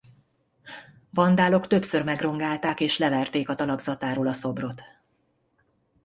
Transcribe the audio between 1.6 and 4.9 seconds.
többször megrongálták és leverték a talapzatáról a szobrot.